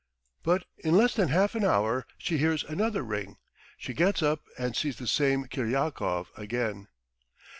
[0.41, 3.37] But in less than half an hour she hears another ring;
[3.77, 6.87] she gets up and sees the same Kiryakov again.